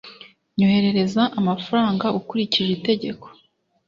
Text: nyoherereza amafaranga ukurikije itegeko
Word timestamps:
nyoherereza 0.57 1.23
amafaranga 1.39 2.05
ukurikije 2.19 2.71
itegeko 2.77 3.25